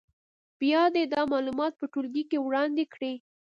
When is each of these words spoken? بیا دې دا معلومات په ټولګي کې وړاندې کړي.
بیا 0.59 0.83
دې 0.93 1.03
دا 1.13 1.21
معلومات 1.33 1.73
په 1.77 1.85
ټولګي 1.91 2.23
کې 2.29 2.37
وړاندې 2.45 2.83
کړي. 2.93 3.13